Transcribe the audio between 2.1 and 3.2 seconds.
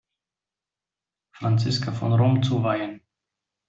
Rom zu weihen.